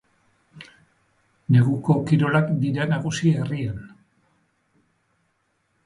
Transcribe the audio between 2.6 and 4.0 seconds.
dira nagusi herrian.